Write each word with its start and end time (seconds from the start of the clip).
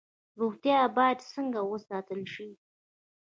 روغتیا 0.41 0.77
باید 0.97 1.19
څنګه 1.31 1.59
وساتل 1.71 2.21
شي؟ 2.33 2.49